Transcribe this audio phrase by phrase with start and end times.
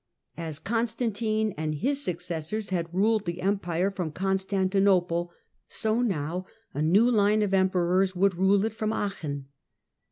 [0.35, 5.31] As Con stantine and his successors had ruled the Empire from Constantinople,
[5.67, 9.45] so now a new line of emperors would rule it from Aachen.